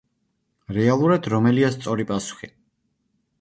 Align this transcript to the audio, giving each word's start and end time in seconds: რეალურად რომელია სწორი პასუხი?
რეალურად 0.77 1.29
რომელია 1.33 1.69
სწორი 1.75 2.07
პასუხი? 2.13 2.51